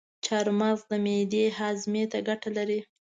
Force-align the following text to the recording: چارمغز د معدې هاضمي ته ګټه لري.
چارمغز 0.25 0.79
د 0.89 0.91
معدې 1.05 1.43
هاضمي 1.57 2.03
ته 2.11 2.19
ګټه 2.27 2.49
لري. 2.57 2.79